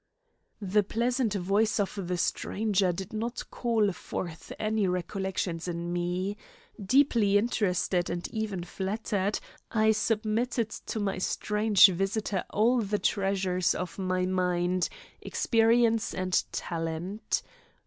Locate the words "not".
3.13-3.43